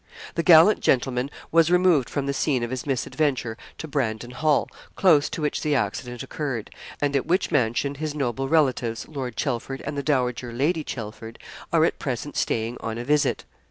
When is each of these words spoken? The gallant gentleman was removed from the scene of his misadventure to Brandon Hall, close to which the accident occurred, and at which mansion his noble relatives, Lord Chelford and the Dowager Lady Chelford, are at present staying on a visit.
The 0.33 0.41
gallant 0.41 0.79
gentleman 0.79 1.29
was 1.51 1.69
removed 1.69 2.09
from 2.09 2.25
the 2.25 2.33
scene 2.33 2.63
of 2.63 2.71
his 2.71 2.87
misadventure 2.87 3.55
to 3.77 3.87
Brandon 3.87 4.31
Hall, 4.31 4.67
close 4.95 5.29
to 5.29 5.43
which 5.43 5.61
the 5.61 5.75
accident 5.75 6.23
occurred, 6.23 6.71
and 6.99 7.15
at 7.15 7.27
which 7.27 7.51
mansion 7.51 7.93
his 7.93 8.15
noble 8.15 8.47
relatives, 8.49 9.07
Lord 9.07 9.35
Chelford 9.35 9.79
and 9.85 9.95
the 9.95 10.01
Dowager 10.01 10.51
Lady 10.51 10.83
Chelford, 10.83 11.37
are 11.71 11.85
at 11.85 11.99
present 11.99 12.35
staying 12.35 12.77
on 12.79 12.97
a 12.97 13.03
visit. 13.05 13.45